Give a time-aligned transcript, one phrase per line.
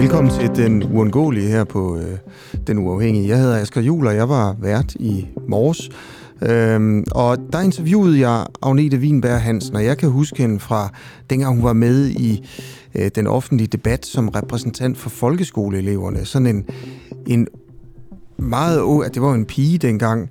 [0.00, 2.18] Velkommen til Den Uundgåelige her på øh,
[2.66, 3.28] Den Uafhængige.
[3.28, 5.90] Jeg hedder Asger Juhl, og jeg var vært i morges.
[6.42, 10.92] Øhm, og der interviewede jeg Agnete Wienberg Hansen, og jeg kan huske hende fra
[11.30, 12.48] dengang hun var med i
[12.94, 16.24] øh, den offentlige debat som repræsentant for folkeskoleeleverne.
[16.24, 16.64] Sådan en,
[17.26, 17.48] en
[18.36, 20.30] meget at det var en pige dengang,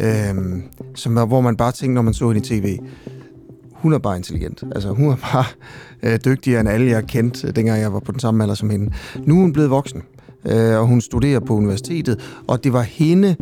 [0.00, 0.62] øhm,
[0.94, 2.78] som var, hvor man bare tænkte, når man så hende i tv,
[3.78, 4.64] hun er bare intelligent.
[4.74, 5.44] Altså, hun er bare
[6.02, 8.70] øh, dygtigere end alle, jeg kendte, øh, dengang jeg var på den samme alder som
[8.70, 8.92] hende.
[9.24, 10.02] Nu er hun blevet voksen,
[10.44, 13.36] øh, og hun studerer på universitetet, og det var hende,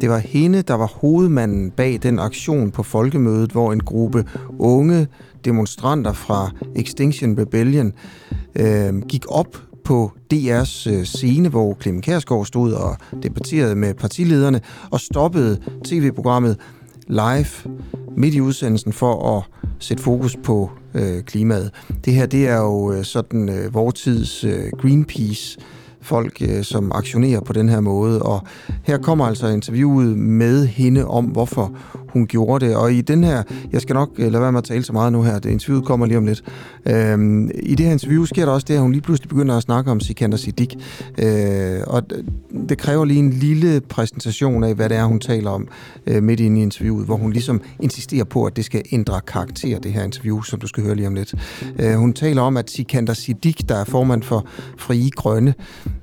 [0.00, 4.24] det var hende, der var hovedmanden bag den aktion på folkemødet, hvor en gruppe
[4.58, 5.06] unge
[5.44, 7.92] demonstranter fra Extinction Rebellion
[8.56, 14.60] øh, gik op på DR's øh, scene, hvor Clemen Kærsgaard stod og debatterede med partilederne
[14.90, 16.56] og stoppede tv-programmet
[17.08, 17.46] live
[18.16, 19.44] midt i udsendelsen for at
[19.78, 21.70] sætte fokus på øh, klimaet.
[22.04, 25.58] Det her, det er jo øh, sådan øh, vores tids øh, Greenpeace
[26.02, 28.22] folk, øh, som aktionerer på den her måde.
[28.22, 28.42] Og
[28.82, 31.72] her kommer altså interviewet med hende om, hvorfor
[32.12, 32.76] hun gjorde det.
[32.76, 35.12] Og i den her, jeg skal nok øh, lade være med at tale så meget
[35.12, 36.44] nu her, det interviewet kommer lige om lidt.
[36.86, 39.62] Øhm, I det her interview sker der også det, at hun lige pludselig begynder at
[39.62, 40.74] snakke om Sikander Siddiq.
[41.18, 42.02] Øh, og
[42.68, 45.68] det kræver lige en lille præsentation af, hvad det er, hun taler om
[46.06, 49.78] øh, midt inde i interviewet, hvor hun ligesom insisterer på, at det skal ændre karakter,
[49.78, 51.34] det her interview, som du skal høre lige om lidt.
[51.78, 54.46] Øh, hun taler om, at Sikander Siddiq, der er formand for
[54.78, 55.54] Frie Grønne,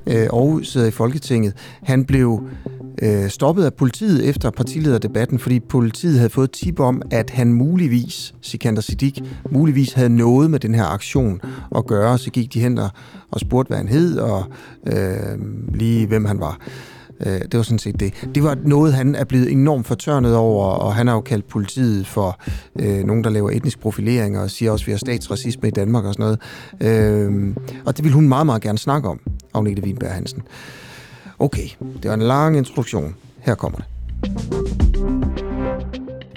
[0.07, 2.43] øh, og sidder øh, i Folketinget, han blev
[3.01, 8.33] øh, stoppet af politiet efter partilederdebatten, fordi politiet havde fået tip om, at han muligvis,
[8.41, 11.41] Sikander Siddiq, muligvis havde noget med den her aktion
[11.75, 12.17] at gøre.
[12.17, 12.89] Så gik de hen og,
[13.31, 14.43] og spurgte, hvad han hed, og
[14.87, 15.39] øh,
[15.73, 16.57] lige hvem han var.
[17.25, 18.27] Øh, det var sådan set det.
[18.35, 22.07] Det var noget, han er blevet enormt fortørnet over, og han har jo kaldt politiet
[22.07, 22.39] for
[22.79, 26.05] øh, nogen, der laver etnisk profilering, og siger også, at vi har statsracisme i Danmark
[26.05, 26.39] og sådan noget.
[26.81, 29.19] Øh, og det vil hun meget, meget gerne snakke om,
[29.53, 30.41] Agnete Wienberg Hansen.
[31.39, 31.69] Okay,
[32.03, 33.15] det var en lang introduktion.
[33.39, 33.85] Her kommer det.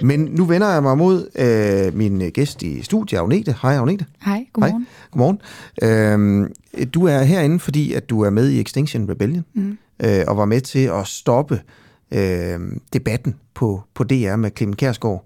[0.02, 3.56] Men nu vender jeg mig mod øh, min gæst i studiet, Agnete.
[3.62, 4.06] Hej, Agnete.
[4.24, 4.86] Hej, godmorgen.
[4.86, 6.50] Hej, godmorgen.
[6.82, 9.78] Øh, du er herinde, fordi at du er med i Extinction Rebellion, mm.
[10.02, 11.60] øh, og var med til at stoppe
[12.10, 12.60] øh,
[12.92, 15.24] debatten på, på DR med Clemen Kærsgaard.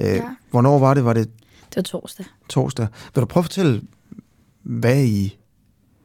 [0.00, 0.22] Øh, ja.
[0.50, 1.04] Hvornår var det?
[1.04, 1.30] Var det?
[1.68, 2.26] Det var torsdag.
[2.48, 2.86] Torsdag.
[3.14, 3.82] Vil du prøve at fortælle,
[4.62, 5.38] hvad I,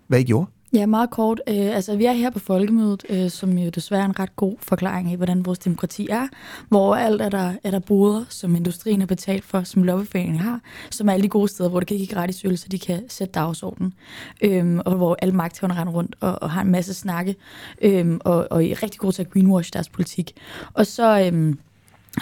[0.08, 0.47] hvad I gjorde?
[0.74, 1.42] Ja, meget kort.
[1.48, 4.56] Øh, altså, vi er her på Folkemødet, øh, som jo desværre er en ret god
[4.59, 6.28] forklaring af, hvordan vores demokrati er,
[6.70, 10.59] hvor alt er der, er der boder, som industrien har betalt for, som lobbyforeningen har,
[10.92, 13.09] som er alle de gode steder, hvor det kan give gratis øl, så de kan
[13.09, 13.94] sætte dagsordenen,
[14.42, 17.36] øh, og hvor alle magthaverne render rundt og, og har en masse snakke,
[17.82, 20.34] øh, og, og er rigtig gode til at greenwash deres politik.
[20.74, 21.32] Og så...
[21.34, 21.56] Øh,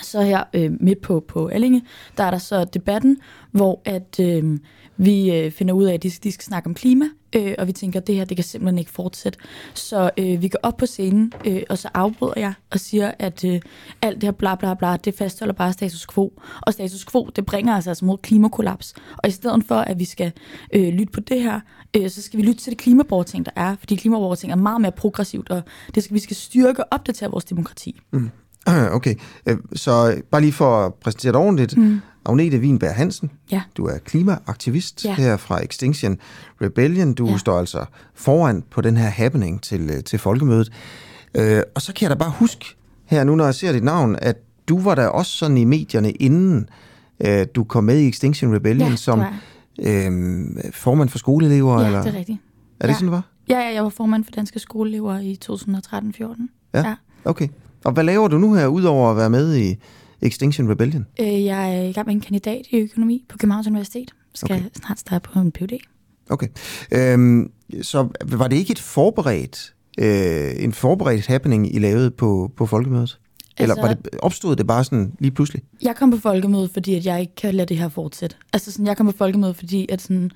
[0.02, 1.82] så her øh, midt på, på Allinge,
[2.18, 3.18] der er der så debatten,
[3.52, 4.60] hvor at øh,
[4.98, 7.06] vi øh, finder ud af, at de, de skal snakke om klima,
[7.36, 9.40] øh, og vi tænker, at det her det kan simpelthen ikke fortsætte.
[9.74, 13.46] Så øh, vi går op på scenen, øh, og så afbryder jeg og siger, at
[13.46, 13.62] øh,
[14.02, 16.34] alt det her bla bla bla, det fastholder bare status quo.
[16.62, 18.94] Og status quo, det bringer os altså mod klimakollaps.
[19.18, 20.32] Og i stedet for, at vi skal
[20.74, 21.60] øh, lytte på det her,
[21.98, 23.76] øh, så skal vi lytte til det klimaborgerting, der er.
[23.80, 25.62] Fordi klimaborgerting er meget mere progressivt, og
[25.96, 28.00] det skal, vi skal styrke og opdatere vores demokrati.
[28.12, 28.32] Mm.
[28.92, 29.16] Okay,
[29.46, 31.78] øh, så bare lige for at præsentere det ordentligt.
[31.78, 32.02] Mm.
[32.26, 33.62] Agnete Wienberg Hansen, ja.
[33.78, 35.14] du er klimaaktivist ja.
[35.16, 36.18] her fra Extinction
[36.62, 37.14] Rebellion.
[37.14, 37.38] Du ja.
[37.38, 40.72] står altså foran på den her happening til, øh, til folkemødet.
[41.36, 42.66] Øh, og så kan jeg da bare huske
[43.06, 46.12] her nu, når jeg ser dit navn, at du var der også sådan i medierne,
[46.12, 46.70] inden
[47.20, 49.24] øh, du kom med i Extinction Rebellion ja, som
[49.80, 50.12] øh,
[50.74, 51.80] formand for skoleelever?
[51.80, 52.04] Ja, eller?
[52.04, 52.40] det er rigtigt.
[52.80, 52.98] Er det ja.
[52.98, 53.24] sådan, det var?
[53.50, 56.70] Ja, ja, jeg var formand for danske skoleelever i 2013-14.
[56.74, 56.88] Ja.
[56.88, 56.96] ja,
[57.26, 57.48] okay.
[57.84, 59.76] Og hvad laver du nu her, udover at være med i
[60.24, 61.06] Extinction Rebellion?
[61.20, 64.12] Øh, jeg er i gang med en kandidat i økonomi på Københavns Universitet.
[64.34, 64.66] Skal okay.
[64.74, 65.74] snart starte på en PhD.
[66.30, 66.48] Okay.
[66.92, 67.52] Øhm,
[67.82, 73.20] så var det ikke et forberedt, øh, en forberedt happening, I lavede på, på folkemødet?
[73.58, 75.64] Eller altså, var det, opstod det bare sådan lige pludselig?
[75.82, 78.36] Jeg kom på folkemødet, fordi at jeg ikke kan lade det her fortsætte.
[78.54, 80.32] Altså sådan, jeg kom på folkemødet, fordi at sådan,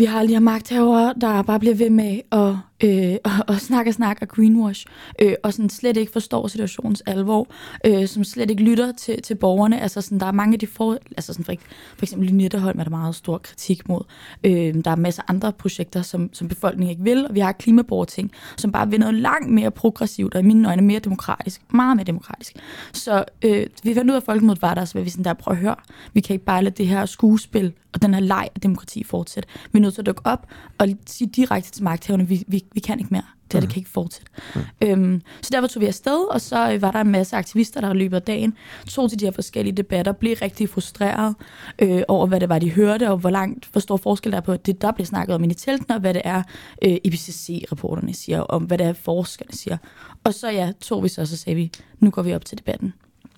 [0.00, 3.60] vi har alle de her magthavere, der bare bliver ved med at øh, og, og
[3.60, 4.86] snakke og snakke og greenwash,
[5.22, 7.46] øh, og sådan slet ikke forstår situationens alvor,
[7.86, 9.80] øh, som slet ikke lytter til, til borgerne.
[9.80, 11.54] Altså sådan, der er mange af de for, altså sådan for,
[11.96, 14.02] for eksempel i Nitterholm er der meget stor kritik mod.
[14.44, 17.52] Øh, der er masser af andre projekter, som, som befolkningen ikke vil, og vi har
[17.52, 21.96] klimaborgerting, som bare vil noget langt mere progressivt, og i mine øjne mere demokratisk, meget
[21.96, 22.56] mere demokratisk.
[22.92, 25.52] Så øh, vi fandt ud af, at folkemødet var der, så vi sådan der, prøv
[25.52, 25.76] at høre,
[26.12, 29.48] vi kan ikke bare lade det her skuespil og den her leg af demokrati fortsætte.
[29.72, 30.46] Vi er nødt til at dukke op
[30.78, 33.22] og sige direkte til magthaverne, vi, vi, vi kan ikke mere.
[33.52, 34.30] Det her det kan ikke fortsætte.
[34.54, 34.60] Mm.
[34.82, 37.94] Øhm, så derfor tog vi afsted, og så øh, var der en masse aktivister, der
[37.94, 38.54] i løbet af dagen
[38.88, 41.34] tog til de her forskellige debatter, blev rigtig frustreret
[41.78, 44.42] øh, over, hvad det var, de hørte, og hvor langt, hvor stor forskel der er
[44.42, 46.42] på det, der blev snakket om i teltene, og hvad det er,
[46.84, 49.76] øh, IPCC-rapporterne siger, om hvad det er, forskerne siger.
[50.24, 52.58] Og så ja, tog vi så, og så sagde vi, nu går vi op til
[52.58, 52.92] debatten.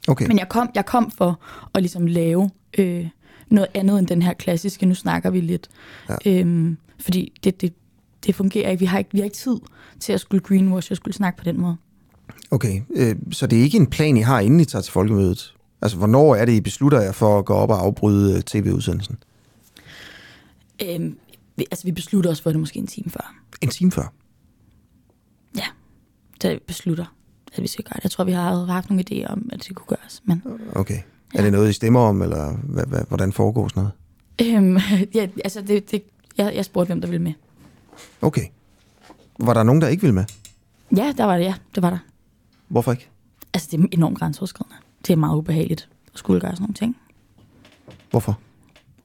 [0.09, 0.27] Okay.
[0.27, 1.41] Men jeg kom, jeg kom for
[1.75, 3.07] at ligesom lave øh,
[3.53, 5.69] noget andet end den her klassiske, nu snakker vi lidt.
[6.09, 6.41] Ja.
[6.41, 7.73] Øhm, fordi det, det,
[8.27, 8.81] det fungerer ikke.
[8.81, 9.57] Vi har ikke, vi har ikke tid
[10.01, 11.77] til at skulle greenwash og skulle snakke på den måde.
[12.51, 15.55] Okay, øh, så det er ikke en plan, I har, inden I tager til folkemødet?
[15.83, 19.19] Altså, hvornår er det, I beslutter jer for at gå op og afbryde øh, tv-udsendelsen?
[20.83, 21.17] Øhm,
[21.57, 23.35] vi, altså, vi beslutter os for det måske en time før.
[23.61, 24.13] En time før?
[25.57, 25.67] Ja,
[26.43, 27.15] det beslutter,
[27.55, 28.05] at vi skal gøre det.
[28.05, 30.23] Jeg tror, vi har haft nogle idéer om, at det kunne gøres.
[30.25, 30.99] Men, okay.
[31.35, 31.39] Ja.
[31.39, 34.57] Er det noget, I stemmer om, eller hvad, hvad, hvordan foregår sådan noget?
[34.57, 34.79] Øhm,
[35.15, 36.03] ja, altså, det, det,
[36.39, 37.33] jeg, jeg spurgte, hvem der ville med.
[38.23, 38.45] Okay.
[39.39, 40.25] Var der nogen, der ikke ville med?
[40.97, 41.55] Ja, der var det, ja.
[41.75, 41.99] Det var der.
[42.69, 43.09] Hvorfor ikke?
[43.55, 44.77] Altså, det er enormt grænseoverskridende.
[45.07, 46.97] Det er meget ubehageligt at skulle gøre sådan nogle ting.
[48.11, 48.39] Hvorfor?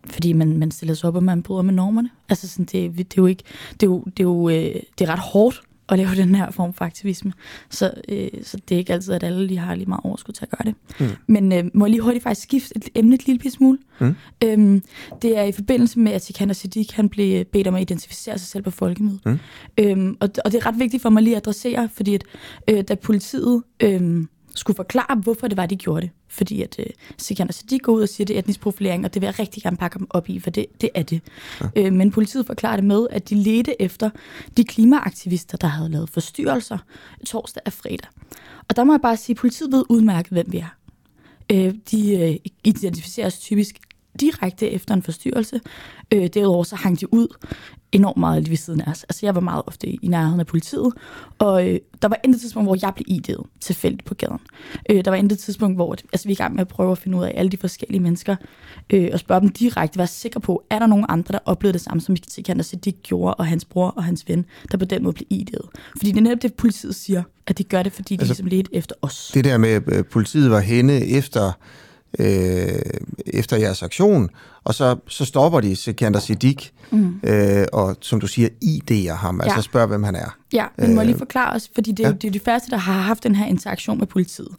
[0.06, 2.09] Fordi man, man stiller sig op, og man bryder med normerne.
[2.30, 3.44] Altså, sådan, det, det, er jo ikke...
[3.73, 6.51] Det er jo, det er jo øh, det er ret hårdt at lave den her
[6.51, 7.34] form for aktivisme.
[7.69, 10.48] Så, øh, så det er ikke altid, at alle lige har lige meget overskud til
[10.51, 10.75] at gøre det.
[11.00, 11.16] Mm.
[11.28, 13.78] Men øh, må jeg lige hurtigt faktisk skifte et emne et lille smule?
[14.00, 14.16] Mm.
[14.44, 14.84] Øhm,
[15.22, 18.48] det er i forbindelse med, at Sikander Siddiq han blev bedt om at identificere sig
[18.48, 19.19] selv på folkemødet.
[19.25, 19.39] Mm.
[19.78, 22.24] Øhm, og, og det er ret vigtigt for mig lige at adressere, fordi at,
[22.68, 23.63] øh, da politiet...
[23.83, 24.25] Øh,
[24.57, 26.09] skulle forklare, hvorfor det var, de gjorde det.
[26.27, 26.86] Fordi at øh,
[27.18, 29.39] Sikander Siddiq går ud og siger, at det er etnisk profilering, og det vil jeg
[29.39, 31.21] rigtig gerne pakke dem op i, for det, det er det.
[31.62, 31.68] Ja.
[31.75, 34.09] Øh, men politiet forklarer det med, at de ledte efter
[34.57, 36.77] de klimaaktivister, der havde lavet forstyrrelser
[37.25, 38.09] torsdag og fredag.
[38.69, 40.75] Og der må jeg bare sige, at politiet ved udmærket, hvem vi er.
[41.51, 43.80] Øh, de øh, identificeres typisk
[44.22, 45.62] direkte efter en forstyrrelse.
[46.14, 47.28] Øh, derudover så hang de ud
[47.92, 49.04] enormt meget lige ved siden af os.
[49.04, 50.94] Altså jeg var meget ofte i nærheden af politiet,
[51.40, 54.40] og øh, der var intet tidspunkt, hvor jeg blev idéet tilfældigt på gaden.
[54.90, 56.98] Øh, der var intet tidspunkt, hvor altså, vi er i gang med at prøve at
[56.98, 58.36] finde ud af alle de forskellige mennesker,
[58.90, 61.81] øh, og spørge dem direkte, være sikker på, er der nogen andre, der oplevede det
[61.81, 65.14] samme, som Sikander Siddiq gjorde, og hans bror og hans ven, der på den måde
[65.14, 65.69] blev idéet.
[65.98, 68.46] Fordi det er netop det, politiet siger, at de gør det, fordi de altså, ligesom
[68.46, 69.31] ledte efter os.
[69.34, 71.52] Det der med, at øh, politiet var henne efter
[72.19, 72.80] øh,
[73.25, 74.30] efter jeres aktion,
[74.64, 77.19] og så, så stopper de Sikander Siddiq, mm.
[77.24, 79.58] øh, og som du siger, ID'er ham, altså ja.
[79.58, 80.38] altså spørger, hvem han er.
[80.53, 82.15] Ja, men må jeg lige øh, forklare os, fordi det er, ja.
[82.15, 84.55] det er de første, der har haft den her interaktion med politiet.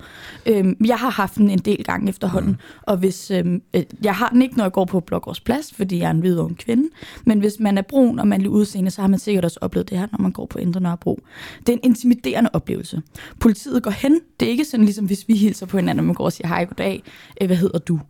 [0.46, 2.82] Øhm, jeg har haft den en del gange efterhånden, mm.
[2.82, 5.98] og hvis øhm, øh, jeg har den ikke, når jeg går på Blågårds Plads, fordi
[5.98, 6.88] jeg er en hvid ung kvinde,
[7.24, 9.90] men hvis man er brun og man er udseende, så har man sikkert også oplevet
[9.90, 11.20] det her, når man går på Indre Nørrebro.
[11.60, 13.02] Det er en intimiderende oplevelse.
[13.40, 16.14] Politiet går hen, det er ikke sådan ligesom, hvis vi hilser på hinanden, og man
[16.14, 17.02] går og siger, hej, goddag,
[17.40, 18.00] øh, hvad hedder du?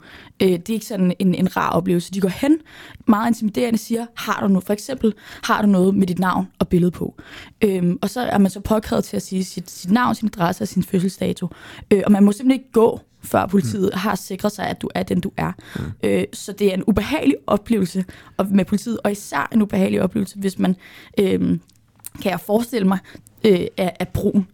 [0.42, 2.12] Øh, det er ikke sådan en, en rar oplevelse.
[2.12, 2.58] De går hen,
[3.06, 6.69] meget intimiderende siger, har du noget, for eksempel, har du noget med dit navn og
[6.69, 7.14] billede på?
[7.69, 10.65] Øhm, og så er man så påkrævet til at sige sit, sit navn, sin adresse
[10.65, 11.49] og sin fødselsdato.
[11.91, 13.99] Øh, og man må simpelthen ikke gå, før politiet mm.
[13.99, 15.53] har sikret sig, at du er den, du er.
[15.76, 15.82] Mm.
[16.03, 18.05] Øh, så det er en ubehagelig oplevelse
[18.50, 20.76] med politiet, og især en ubehagelig oplevelse, hvis man,
[21.19, 21.41] øh,
[22.23, 22.99] kan jeg forestille mig,
[23.44, 24.47] øh, er, er brun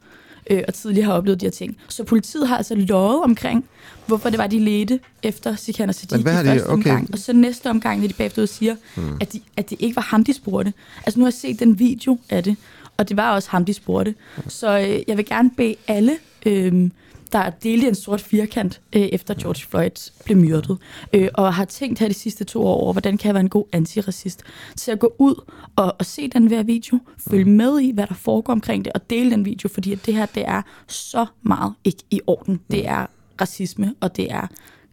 [0.51, 1.77] øh, og tidligere har oplevet de her ting.
[1.89, 3.65] Så politiet har altså lovet omkring,
[4.07, 6.73] hvorfor det var, de ledte efter Sikander Siddiq i første okay.
[6.73, 7.09] omgang.
[7.13, 9.17] Og så næste omgang, når de bagefter siger, hmm.
[9.21, 10.73] at, de, at det ikke var ham, de spurgte.
[11.07, 12.57] Altså nu har jeg set den video af det,
[12.97, 14.15] og det var også ham, de spurgte.
[14.49, 16.13] Så øh, jeg vil gerne bede alle...
[16.47, 16.91] Øh,
[17.35, 20.79] der delte en sort firkant, øh, efter George Floyd blev myrdet,
[21.13, 23.49] øh, og har tænkt her de sidste to år over, hvordan kan jeg være en
[23.49, 24.43] god antiracist,
[24.77, 25.35] til at gå ud
[25.77, 26.99] og, og se den her video,
[27.31, 30.15] følge med i, hvad der foregår omkring det, og dele den video, fordi at det
[30.15, 32.61] her, det er så meget ikke i orden.
[32.71, 33.07] Det er
[33.41, 34.47] racisme, og det er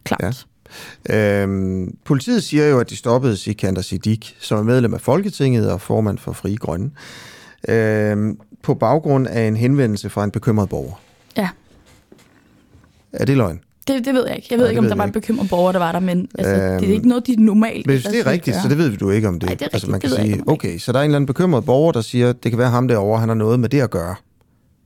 [0.04, 0.46] klart.
[1.08, 1.42] Ja.
[1.42, 5.80] Øhm, politiet siger jo, at de stoppede Sikander Siddiq, som er medlem af Folketinget og
[5.80, 6.90] formand for Frie Grønne,
[7.68, 11.00] øhm, på baggrund af en henvendelse fra en bekymret borger.
[11.36, 11.48] Ja.
[13.12, 13.60] Er det løgn?
[13.88, 14.48] Det, det ved jeg ikke.
[14.50, 16.54] Jeg ved Nej, ikke, om der var en bekymret borger, der var der, men altså,
[16.54, 17.86] øhm, det er ikke noget, de normalt...
[17.86, 19.46] Hvis det er rigtigt, så det ved du ikke om det.
[19.48, 21.26] Nej, det er altså, man kan sige, ikke, okay, så der er en eller anden
[21.26, 23.90] bekymret borger, der siger, det kan være ham derovre, han har noget med det at
[23.90, 24.14] gøre.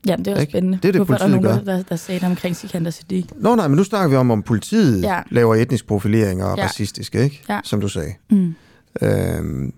[0.07, 0.79] Jamen, det er også spændende.
[0.83, 1.73] Det er det, Hvorfor politiet er der nogen, gør.
[1.77, 3.25] der, der sagde det omkring Sikander Siddiq?
[3.37, 5.21] Nå nej, men nu snakker vi om, om politiet Ja.
[5.31, 6.65] laver etnisk profilering og Ja.
[6.65, 7.43] racistisk, ikke?
[7.49, 7.61] Ja.
[7.65, 8.13] Som du sagde.
[8.31, 8.55] Mm.
[9.03, 9.73] Øhm,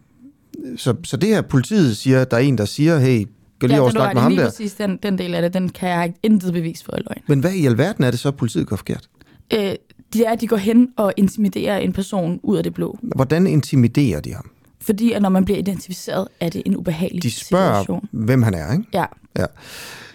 [0.76, 3.24] så, så det her, politiet siger, der er en, der siger, hey,
[3.60, 4.48] gå lige Ja, over og den, du snak med ham lige der.
[4.50, 7.22] præcis den, den del af det, den kan jeg ikke intet bevis for i løgn.
[7.26, 9.08] Men hvad i alverden er det så, politiet går forkert?
[9.54, 9.74] Øh,
[10.12, 12.98] det er, at de går hen og intimiderer en person ud af det blå.
[13.02, 14.50] Hvordan intimiderer de ham?
[14.80, 18.08] Fordi at når man bliver identificeret, er det en ubehagelig De spørger, situation.
[18.12, 18.84] hvem han er, ikke?
[18.94, 19.04] Ja,
[19.38, 19.44] Ja.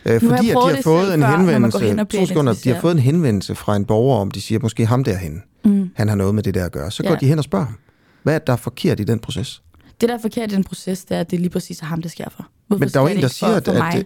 [0.06, 2.82] Øh, fordi at de har fået en før, går henvendelse, hen to sekunder, de har
[2.82, 5.90] fået en henvendelse fra en borger om, de siger, måske ham derhen, mm.
[5.96, 6.92] han har noget med det der at gøre.
[6.92, 7.16] Så går Ja.
[7.16, 7.76] de hen og spørger ham.
[8.24, 9.62] Hvad er der er forkert i den proces?
[10.04, 11.86] Det der er forkert i den proces, det er, at det er lige præcis er
[11.86, 12.48] ham, det sker for.
[12.68, 13.94] Hvorfor Men der er skal en, det der siger, for, for at- mig?
[14.00, 14.06] at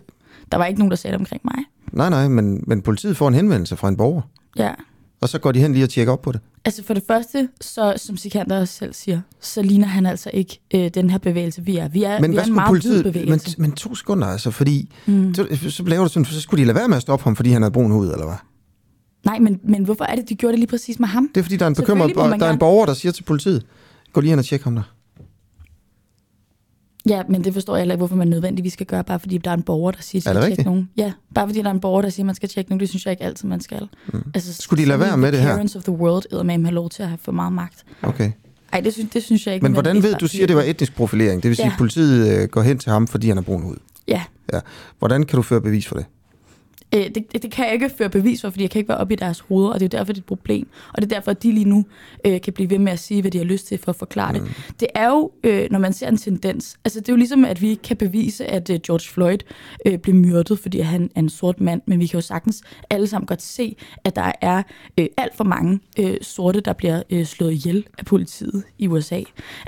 [0.52, 1.56] Der var ikke nogen, der sagde det omkring mig.
[1.92, 4.22] Nej, nej, men, men politiet får en henvendelse fra en borger,
[4.58, 4.72] Ja.
[5.22, 6.42] og så går de hen lige og tjekker op på det.
[6.66, 10.60] Altså for det første, så som Sikander også selv siger, så ligner han altså ikke
[10.74, 11.88] øh, den her bevægelse, vi er.
[11.88, 13.02] Vi er, Men vi er en meget politiet...
[13.02, 13.62] hvid Men, bevægelse.
[13.62, 14.92] men to sekunder altså, fordi...
[15.06, 15.34] Mm.
[15.34, 17.50] Så, så laver du sådan, så skulle de lade være med at stoppe ham, fordi
[17.50, 18.36] han havde brun hud, eller hvad?
[19.26, 21.30] Nej, men, men hvorfor er det, de gjorde det lige præcis med ham?
[21.36, 22.16] Det er fordi, der er en bekymret...
[22.16, 23.66] Der er en borger, der siger til politiet,
[24.14, 24.84] gå lige hen og tjek ham der.
[27.10, 29.50] Ja, men det forstår jeg heller ikke, hvorfor man nødvendigvis skal gøre, bare fordi der
[29.52, 30.90] er en borger, der siger, at Er det skal tjekke nogen.
[30.98, 32.90] Ja, bare fordi der er en borger, der siger, at man skal tjekke nogen, det
[32.90, 33.88] synes jeg ikke altid, man skal.
[34.14, 34.24] Mm.
[34.34, 35.48] Altså, Skulle de lade være med det her?
[35.50, 37.86] Parents of the world, eller med have lov til at have for meget magt.
[38.04, 38.32] Okay.
[38.74, 39.64] Ej, det synes, det synes jeg ikke.
[39.64, 41.44] Men hvordan ved du, siger, det var etnisk profilering?
[41.44, 41.72] Det vil sige, Ja.
[41.72, 43.76] at politiet øh, går hen til ham, fordi han har brun hud.
[44.08, 44.22] Ja,
[44.54, 44.60] Ja.
[45.00, 46.06] Hvordan kan du føre bevis for det?
[46.96, 49.14] Øh, det, det, kan jeg ikke føre bevis for, fordi jeg kan ikke være oppe
[49.14, 50.68] i deres hoveder, og det er derfor, det er et problem.
[50.94, 51.86] Og det er derfor, at de lige nu
[52.26, 54.34] øh, kan blive ved med at sige, hvad de har lyst til for at forklare
[54.34, 54.44] det.
[54.80, 57.62] Det er jo, øh, når man ser en tendens, altså det er jo ligesom, at
[57.62, 59.38] vi ikke kan bevise, at øh, George Floyd
[59.86, 63.08] øh, blev myrdet, fordi han er en sort mand, men vi kan jo sagtens alle
[63.08, 64.64] sammen godt se, at der er
[64.98, 69.22] øh, alt for mange øh, sorte, der bliver øh, slået ihjel af politiet i USA.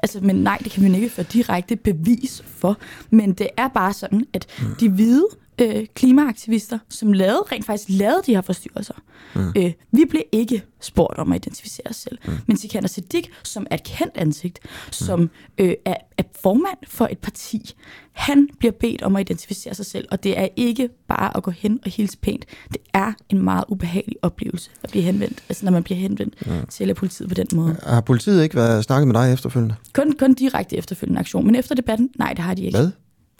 [0.03, 2.77] Altså, men nej, det kan man ikke få direkte bevis for,
[3.09, 4.47] men det er bare sådan, at
[4.79, 5.25] de hvide
[5.61, 8.93] øh, klimaaktivister, som lavede, rent faktisk lavede de her forstyrrelser.
[9.35, 9.53] Mm.
[9.57, 12.17] Øh, vi blev ikke spurgt om at identificere os selv.
[12.25, 12.33] Mm.
[12.47, 14.59] Men Sikander Siddiq, som er et kendt ansigt,
[14.91, 17.73] som øh, er, er formand for et parti,
[18.11, 21.51] han bliver bedt om at identificere sig selv, og det er ikke bare at gå
[21.51, 22.45] hen og hilse pænt.
[22.69, 26.65] Det er en meget ubehagelig oplevelse at blive henvendt, altså når man bliver henvendt mm.
[26.69, 27.77] til politiet på den måde.
[27.83, 29.75] Har politiet ikke været snakket med dig efterfølgende?
[29.93, 32.77] Kun, kun direkte efterfølgende aktion, men efter debatten, nej, det har de ikke.
[32.77, 32.91] Hvad?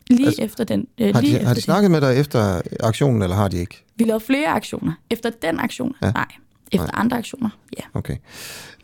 [0.09, 0.87] Lige Altså, efter den.
[0.99, 3.57] Øh, Har lige de, efter har de snakket med dig efter aktionen, eller har de
[3.57, 3.85] ikke?
[3.95, 4.91] Vi lavede flere aktioner.
[5.09, 6.11] Efter den aktion, Ja.
[6.11, 6.25] nej.
[6.71, 7.01] Efter nej.
[7.01, 7.83] andre aktioner, ja.
[7.99, 8.15] Okay.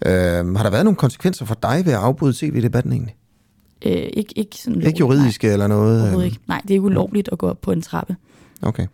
[0.06, 3.16] Øhm, har der været nogle konsekvenser for dig ved at afbryde tv-debatten egentlig?
[3.86, 6.04] Øh, ikke, ikke sådan Ikke juridiske eller noget?
[6.04, 6.38] Nej, øhm, ikke.
[6.48, 8.16] Nej, det er ikke ulovligt at gå op på en trappe.
[8.62, 8.88] Okay.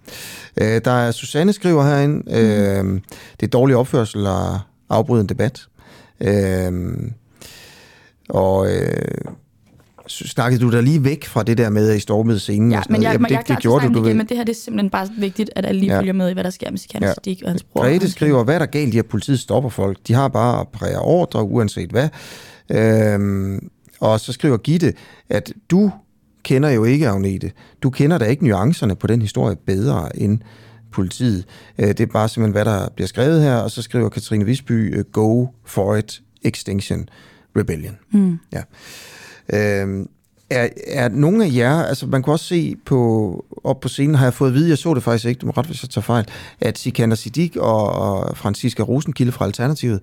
[0.62, 3.02] Øh, der er Susanne skriver herinde, øh,
[3.40, 4.60] det er dårlig opførsel at
[4.90, 5.68] afbryde en debat.
[6.22, 6.98] Øh,
[8.30, 8.92] og øh,
[10.12, 12.72] snakkede du dig lige væk fra det der med, at I stormede scenen?
[12.72, 14.26] Ja, og sådan men jeg, Jamen, jeg klar til at snakke du det igen, men
[14.28, 16.00] det her det er simpelthen bare vigtigt, at alle lige Ja.
[16.00, 17.14] følger med i, hvad der sker med Sikander Ja.
[17.14, 17.82] Siddiq og hans bror.
[17.82, 19.98] Grete skriver, hvad er der galt i, at politiet stopper folk?
[20.08, 22.10] De har bare at præge ordre, uanset hvad.
[22.70, 24.94] Øhm, og så skriver Gitte,
[25.30, 25.92] at du
[26.44, 27.52] kender jo ikke Agnete.
[27.84, 30.40] Du kender da ikke nuancerne på den historie bedre end
[30.92, 31.46] politiet.
[31.80, 33.56] Øh, det er bare simpelthen, hvad der bliver skrevet her.
[33.56, 37.10] Og så skriver Katrine Visby, go for it, Extinction
[37.58, 37.98] Rebellion.
[38.12, 38.38] Mm.
[38.54, 38.62] Ja.
[39.54, 40.06] Øh,
[40.50, 44.26] er, er nogle af jer, altså man kan også se på, op på scenen, har
[44.26, 46.04] jeg fået at vide, jeg så det faktisk ikke, du må ret, hvis jeg tager
[46.04, 46.26] fejl,
[46.62, 50.00] at Sikander Siddiq og, og Franziska Rosenkilde fra Alternativet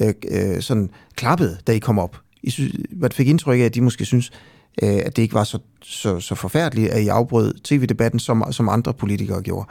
[0.00, 2.16] øh, øh, sådan klappede, da I kom op.
[2.42, 4.30] I synes, man fik indtryk af, at de måske synes,
[4.82, 8.68] øh, at det ikke var så, så, så forfærdeligt, at I afbrød tv-debatten, som, som
[8.68, 9.68] andre politikere gjorde.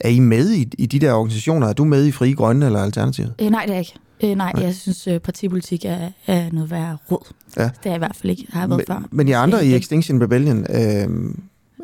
[0.00, 1.68] Er I med i, i de der organisationer?
[1.68, 3.34] Er du med i Frie Grønne eller Alternativet?
[3.40, 3.94] Øh, nej, det er ikke.
[4.24, 7.32] Øh, nej, jeg synes, øh, partipolitik er, er noget værd råd.
[7.56, 7.62] Ja.
[7.62, 8.46] Det er jeg i hvert fald ikke.
[8.52, 8.98] Har jeg været før.
[8.98, 11.34] Men, men I andre Øh, i Extinction Rebellion, øh,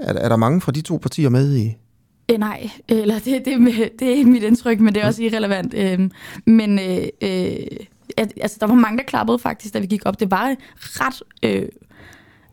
[0.01, 1.77] er, er der mange fra de to partier med i?
[2.33, 5.23] Øh, nej, eller det, det, er med- det er mit indtryk, men det er også
[5.23, 5.75] irrelevant.
[5.75, 6.11] Øhm,
[6.47, 7.57] men øh, øh,
[8.19, 10.21] altså, der var mange, der klappede faktisk, da vi gik op.
[10.21, 11.69] Det var ret øh,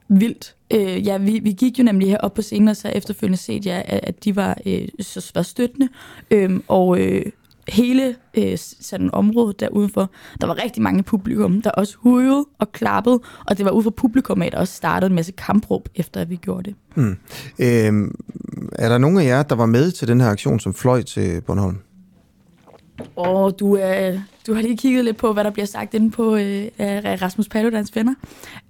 [0.09, 0.55] vildt.
[0.73, 3.81] Øh, ja, vi, vi gik jo nemlig herop på scenen, og så efterfølgende set, ja,
[3.85, 5.89] at, at de var, øh, så, var støttende.
[6.31, 7.25] Øhm, og øh,
[7.67, 10.09] hele øh, sådan området der udenfor,
[10.41, 13.89] der var rigtig mange publikum, der også hujede og klappede, og det var ude for
[13.89, 16.75] publikum, at der også startede en masse kampråb, efter at vi gjorde det.
[16.95, 17.17] Hmm.
[17.59, 18.15] Øhm,
[18.71, 21.41] er der nogen af jer, der var med til den her aktion, som fløj til
[21.41, 21.77] Bornholm?
[23.15, 26.35] Og du, øh, du har lige kigget lidt på, hvad der bliver sagt inde på
[26.35, 28.13] øh, Rasmus Paludans venner.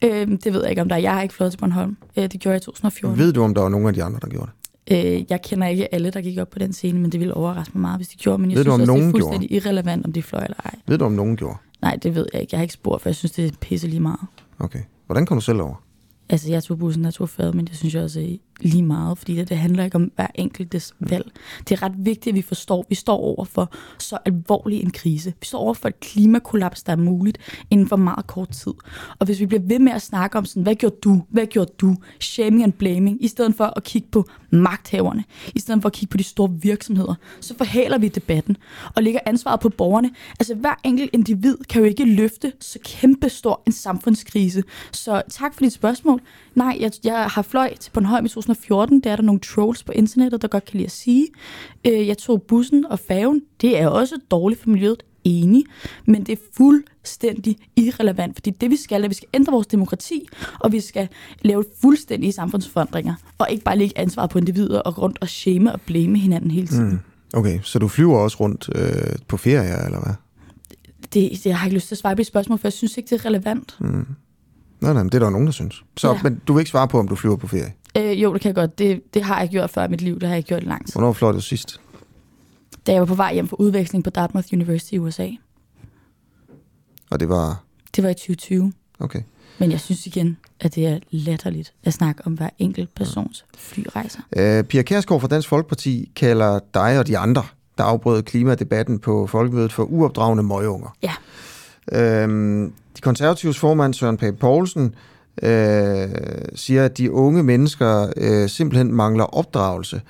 [0.03, 1.00] Øh, det ved jeg ikke, om der er.
[1.00, 1.97] Jeg har ikke flået til Bornholm.
[2.17, 3.19] Øh, det gjorde jeg i 2014.
[3.19, 4.62] Ved du, om der var nogen af de andre, der gjorde det?
[4.91, 7.71] Øh, jeg kender ikke alle, der gik op på den scene, men det ville overraske
[7.77, 8.37] mig meget, hvis de gjorde.
[8.37, 10.43] Men jeg Ved du, synes om også, det er nogen fuldstændig irrelevant, om de fløj
[10.43, 10.75] eller ej.
[10.87, 11.57] Ved du, om nogen gjorde?
[11.81, 12.49] Nej, det ved jeg ikke.
[12.53, 14.19] Jeg har ikke spurgt, for jeg synes, det er pisse lige meget.
[14.59, 14.79] Okay.
[15.05, 15.83] Hvordan kom du selv over?
[16.29, 18.19] Altså, jeg tog bussen, jeg tog fad, men det synes jeg også
[18.62, 21.31] lige meget, fordi det, det handler ikke om hver enkeltes valg.
[21.69, 24.91] Det er ret vigtigt, at vi forstår, at vi står over for så alvorlig en
[24.91, 25.33] krise.
[25.39, 27.38] Vi står over for et klimakollaps, der er muligt
[27.72, 28.74] inden for meget kort tid.
[29.19, 31.72] Og hvis vi bliver ved med at snakke om sådan, hvad gjorde du, hvad gjorde
[31.77, 35.24] du, shaming and blaming, i stedet for at kigge på magthaverne,
[35.55, 38.57] i stedet for at kigge på de store virksomheder, så forhaler vi debatten
[38.95, 40.12] og lægger ansvaret på borgerne.
[40.39, 44.63] Altså hver enkelt individ kan jo ikke løfte så kæmpe stor en samfundskrise.
[44.91, 46.22] Så tak for dit spørgsmål.
[46.55, 49.00] Nej, jeg, jeg har fløj til Bornholm i 2014.
[49.00, 51.27] Der er der nogle trolls på internettet, der godt kan lide at sige.
[51.88, 53.41] Øh, jeg tog bussen og færgen.
[53.62, 55.03] Det er også dårligt for miljøet.
[55.25, 55.63] enig,
[56.05, 59.67] men det er fuldstændig irrelevant, fordi det vi skal, er, at vi skal ændre vores
[59.67, 60.27] demokrati,
[60.59, 61.07] og vi skal
[61.41, 65.81] lave fuldstændige samfundsforandringer, og ikke bare lægge ansvar på individer og rundt og shame og
[65.81, 66.89] blame hinanden hele tiden.
[66.89, 67.00] Mm.
[67.33, 70.13] Okay, så du flyver også rundt øh, på ferie, eller hvad?
[71.01, 72.97] Det, det jeg har ikke lyst til at svare på et spørgsmål, for jeg synes
[72.97, 73.75] ikke, det er relevant.
[73.79, 73.88] Mm.
[74.81, 75.83] Nej, nej, men det er der nogen, der synes.
[75.97, 76.19] Så, ja.
[76.23, 77.73] Men du vil ikke svare på, om du flyver på ferie?
[77.97, 78.79] Øh, jo, det kan jeg godt.
[78.79, 80.19] Det, det har jeg gjort før i mit liv.
[80.19, 80.93] Det har jeg gjort langt.
[80.93, 81.81] Hvornår fløj du sidst?
[82.88, 85.29] Da jeg var på vej hjem for udveksling på Dartmouth University i USA.
[87.12, 87.63] Og det var?
[87.95, 88.73] Det var i 2020.
[89.00, 89.21] Okay.
[89.57, 94.19] Men jeg synes igen, at det er latterligt at snakke om hver enkelt persons flyrejser.
[94.35, 97.43] Øh, Pia Kærsgaard fra Dansk Folkeparti kalder dig og de andre,
[97.77, 100.95] der afbrød klimadebatten på folkemødet for uopdragende møgeunger.
[101.03, 101.13] Ja.
[101.91, 104.95] Øhm, de konservatives formand Søren Pape Poulsen
[105.41, 106.09] øh,
[106.55, 110.01] siger, at de unge mennesker øh, simpelthen mangler opdragelse,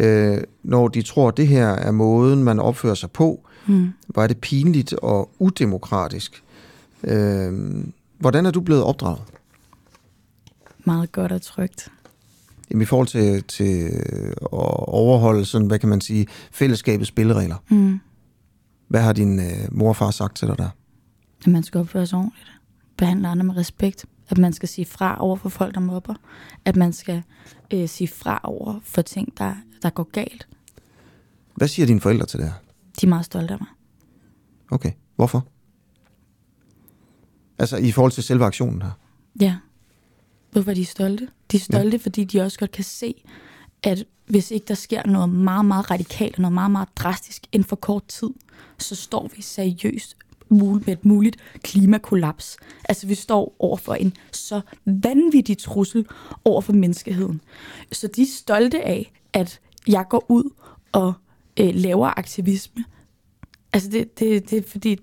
[0.00, 3.46] øh, når de tror, at det her er måden, man opfører sig på.
[3.66, 3.92] Mm.
[4.16, 6.42] Er det pinligt og udemokratisk.
[7.04, 7.52] Øh,
[8.18, 9.22] hvordan er du blevet opdraget?
[10.84, 11.88] Meget godt og trygt.
[12.70, 13.88] Jamen, I forhold til, til
[14.40, 14.48] at
[14.88, 17.56] overholde sådan, hvad kan man sige, fællesskabets spilleregler.
[17.68, 18.00] Mm.
[18.88, 20.68] Hvad har din øh, mor og far sagt til dig der?
[21.40, 22.48] At man skal opføre sig ordentligt.
[22.96, 26.14] Behandle andre med respekt at man skal sige fra over for folk, der mobber,
[26.64, 27.22] at man skal
[27.72, 30.48] øh, sige fra over for ting, der, der går galt.
[31.54, 32.54] Hvad siger dine forældre til det her?
[33.00, 33.68] De er meget stolte af mig.
[34.70, 35.46] Okay, hvorfor?
[37.58, 38.90] Altså i forhold til selve aktionen her?
[39.40, 39.56] Ja.
[40.52, 41.28] Hvorfor er de stolte?
[41.52, 42.02] De er stolte, ja.
[42.02, 43.14] fordi de også godt kan se,
[43.82, 47.68] at hvis ikke der sker noget meget, meget radikalt og noget meget, meget drastisk inden
[47.68, 48.30] for kort tid,
[48.78, 50.16] så står vi seriøst
[50.48, 52.56] med et muligt klimakollaps.
[52.88, 56.06] Altså vi står over for en så vanvittig trussel
[56.44, 57.40] over for menneskeheden.
[57.92, 60.50] Så de er stolte af, at jeg går ud
[60.92, 61.12] og
[61.60, 62.84] øh, laver aktivisme.
[63.72, 64.96] Altså det, det, det er fordi,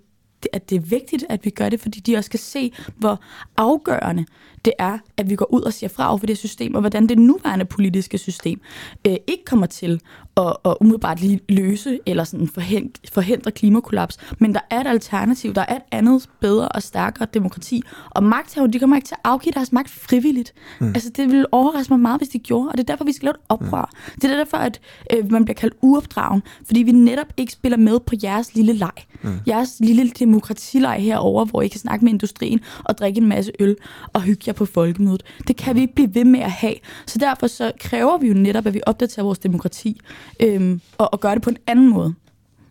[0.54, 3.22] at det er vigtigt, at vi gør det, fordi de også kan se, hvor
[3.58, 4.26] afgørende
[4.66, 7.08] det er, at vi går ud og siger fra over for det system, og hvordan
[7.08, 8.62] det nuværende politiske system
[9.08, 10.02] øh, ikke kommer til
[10.38, 14.18] at, at umiddelbart lige løse eller sådan forhindre, forhindre klimakollaps.
[14.40, 17.84] Men der er et alternativ, der er et andet, bedre og stærkere demokrati.
[18.10, 20.54] Og magthaverne, de kommer ikke til at afgive deres magt frivilligt.
[20.80, 20.88] Mm.
[20.88, 23.26] Altså det vil overraske mig meget, hvis de gjorde, og det er derfor, vi skal
[23.26, 23.90] lave et oprør.
[23.94, 24.20] Mm.
[24.22, 24.80] Det er derfor, at
[25.14, 28.92] øh, man bliver kaldt uopdragen, fordi vi netop ikke spiller med på jeres lille leg.
[29.22, 29.40] Mm.
[29.48, 33.76] Jeres lille demokratileg herover, hvor I kan snakke med industrien og drikke en masse øl
[34.14, 35.24] og hygge jer på folkemødet.
[35.48, 36.76] Det kan vi ikke blive ved med at have.
[37.06, 40.02] Så derfor så kræver vi jo netop, at vi opdaterer vores demokrati
[40.40, 42.14] øhm, og, og gør det på en anden måde.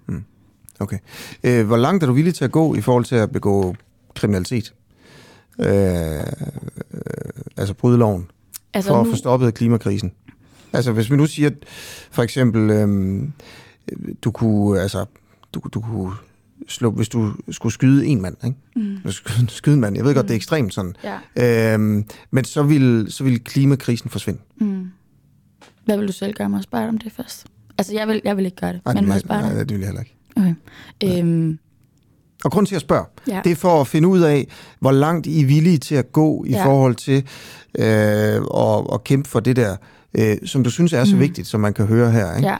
[0.07, 0.25] Mm.
[0.81, 0.99] Okay.
[1.45, 3.77] Øh, hvor langt er du villig til at gå i forhold til at begå
[4.15, 4.75] kriminalitet?
[5.61, 6.21] Øh, øh,
[7.57, 8.27] altså bryde loven?
[8.75, 9.01] Altså for nu...
[9.01, 10.13] at få stoppet klimakrisen?
[10.73, 11.51] Altså hvis vi nu siger,
[12.11, 13.33] for eksempel, øhm,
[14.23, 15.05] du kunne, altså,
[15.55, 16.13] du, du kunne
[16.69, 18.57] slå, hvis du skulle skyde en mand, ikke?
[18.77, 19.11] Mm.
[19.11, 19.97] Skyde, skyde en mand.
[19.97, 20.29] Jeg ved godt, mm.
[20.29, 20.37] det er mm.
[20.37, 20.95] ekstremt sådan.
[21.37, 21.75] Ja.
[21.75, 24.41] Øhm, men så vil, så vil klimakrisen forsvinde.
[24.61, 24.80] Mm.
[25.85, 26.49] Hvad vil du selv gøre?
[26.49, 27.47] Må spørge om det først?
[27.79, 29.43] Altså, jeg vil, jeg vil ikke gøre det, Ej, men må jeg spørge?
[29.43, 30.17] Nej, det vil jeg heller ikke.
[30.37, 30.55] Okay.
[31.05, 31.59] Øhm,
[32.45, 33.41] og grund til at spørge, ja.
[33.45, 34.49] det er for at finde ud af,
[34.81, 36.67] hvor langt I er villige til at gå i ja.
[36.67, 37.25] forhold til
[37.79, 39.77] øh, at, at kæmpe for det der,
[40.15, 41.21] øh, som du synes er så mm.
[41.21, 42.37] vigtigt, som man kan høre her.
[42.37, 42.49] Ikke?
[42.49, 42.57] Ja.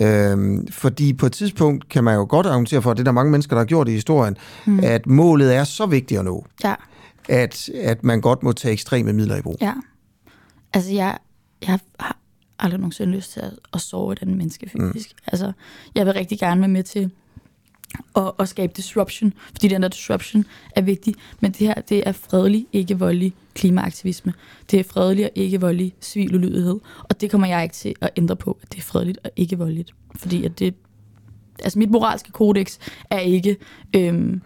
[0.00, 3.12] Øhm, fordi på et tidspunkt kan man jo godt argumentere for, at det er der
[3.12, 4.80] mange mennesker, der har gjort i historien, mm.
[4.82, 6.74] at målet er så vigtigt at nå, ja.
[7.28, 9.56] at, at man godt må tage ekstreme midler i brug.
[9.60, 9.72] Ja.
[10.74, 11.18] Altså, jeg,
[11.62, 11.80] jeg har
[12.58, 15.12] aldrig nogensinde lyst til at, at sove den menneske fysisk.
[15.12, 15.24] Mm.
[15.26, 15.52] Altså,
[15.94, 17.10] jeg vil rigtig gerne være med til
[18.16, 20.44] at, at skabe disruption, fordi den der disruption
[20.76, 21.14] er vigtig.
[21.40, 24.32] Men det her, det er fredelig, ikke voldelig klimaaktivisme.
[24.70, 26.80] Det er fredelig og ikke voldelig civil ulydighed.
[26.98, 29.58] Og det kommer jeg ikke til at ændre på, at det er fredeligt og ikke
[29.58, 29.94] voldeligt.
[30.14, 30.74] Fordi at det,
[31.64, 32.78] altså mit moralske kodex
[33.10, 33.56] er ikke,
[33.96, 34.42] øhm,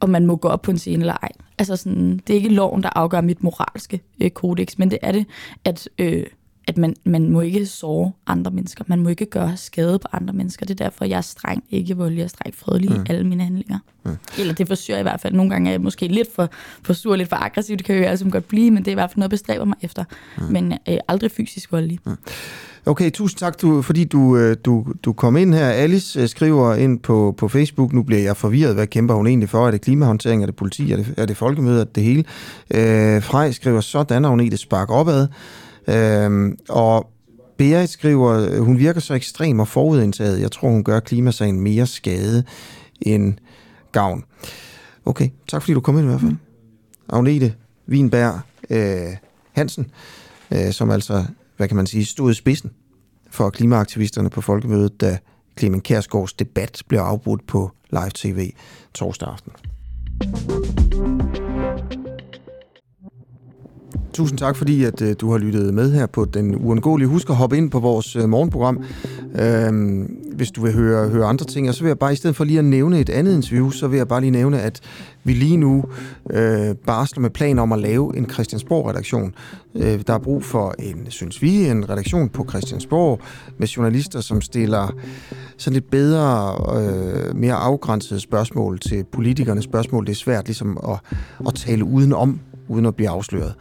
[0.00, 1.32] om man må gå op på en scene eller ej.
[1.58, 5.12] Altså sådan, det er ikke loven, der afgør mit moralske øh, kodex, men det er
[5.12, 5.26] det,
[5.64, 6.26] at øh,
[6.68, 8.84] at man, man må ikke såre andre mennesker.
[8.86, 10.66] Man må ikke gøre skade på andre mennesker.
[10.66, 12.96] Det er derfor, jeg er streng, ikke voldelig og streng fredelig mm.
[12.96, 13.78] i alle mine handlinger.
[14.04, 14.16] Mm.
[14.38, 15.34] Eller det forsøger jeg i hvert fald.
[15.34, 16.50] Nogle gange er jeg måske lidt for,
[16.82, 17.76] for sur, lidt for aggressiv.
[17.76, 19.64] Det kan jo altså godt blive, men det er i hvert fald noget, jeg bestræber
[19.64, 20.04] mig efter.
[20.38, 20.44] Mm.
[20.44, 21.98] Men øh, aldrig fysisk voldelig.
[22.06, 22.16] Mm.
[22.86, 25.66] Okay, tusind tak, du, fordi du, øh, du, du kom ind her.
[25.66, 29.48] Alice øh, skriver ind på, på Facebook, nu bliver jeg forvirret, hvad kæmper hun egentlig
[29.48, 29.66] for?
[29.66, 32.24] Er det klimahåndtering, er det politi, er det, er det folkemøde, er det, det hele?
[32.70, 35.28] Øh, Frej skriver, sådan er hun i det spark opad.
[35.88, 37.10] Øhm, og
[37.56, 40.40] Berit skriver, øh, hun virker så ekstrem og forudindtaget.
[40.40, 42.44] Jeg tror, hun gør klimasagen mere skade
[43.00, 43.34] end
[43.92, 44.24] gavn.
[45.04, 46.36] Okay, tak fordi du kom ind i hvert fald.
[47.08, 47.54] Agnete
[47.88, 48.40] Wienberg
[48.70, 49.16] øh,
[49.52, 49.90] Hansen,
[50.50, 51.24] øh, som altså,
[51.56, 52.70] hvad kan man sige, stod i spidsen
[53.30, 55.18] for klimaaktivisterne på folkemødet, da
[55.58, 58.52] Clemen Kærsgaards debat blev afbrudt på live tv
[58.94, 59.52] torsdag aften.
[64.12, 67.08] Tusind tak, fordi at, øh, du har lyttet med her på Den Uundgåelige.
[67.08, 68.76] Husk at hoppe ind på vores øh, morgenprogram,
[69.24, 71.68] uh, hvis du vil høre, høre andre ting.
[71.68, 73.88] Og så vil jeg bare, i stedet for lige at nævne et andet interview, så
[73.88, 74.80] vil jeg bare lige nævne, at
[75.24, 75.84] vi lige nu
[76.30, 79.34] øh, barsler med planer om at lave en Christiansborg-redaktion.
[79.74, 83.20] Øh, der er brug for en, synes vi, en redaktion på Christiansborg
[83.58, 84.94] med journalister, som stiller
[85.56, 90.06] sådan lidt bedre, øh, mere afgrænsede spørgsmål til politikernes spørgsmål.
[90.06, 92.40] Det er svært ligesom at, at tale udenom
[92.70, 93.54] uden at blive afsløret.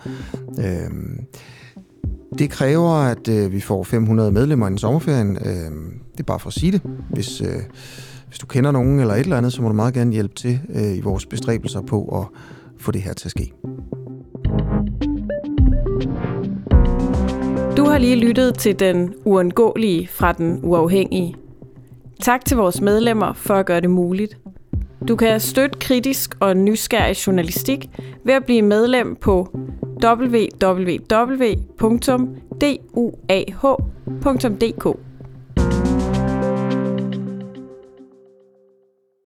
[0.60, 0.90] Øh,
[2.40, 5.38] det kræver, at øh, vi får 500 medlemmer i sommerferien.
[5.46, 5.72] Øh,
[6.12, 6.82] det er bare for at sige det.
[7.10, 7.48] Hvis, øh,
[8.28, 10.60] hvis du kender nogen eller et eller andet, så må du meget gerne hjælpe til
[10.70, 12.40] øh, i vores bestræbelser på at
[12.80, 13.54] få det her til at ske.
[17.78, 21.36] Du har lige lyttet til den uundgåelige fra den uafhængige.
[22.22, 24.38] Tak til vores medlemmer for at gøre det muligt.
[25.08, 27.90] Du kan støtte kritisk og nysgerrig journalistik
[28.24, 29.58] ved at blive medlem på
[30.04, 30.70] www.duah.dk.